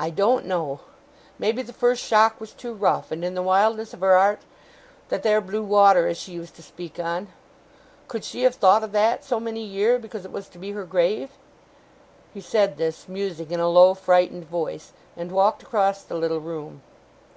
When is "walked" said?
15.30-15.62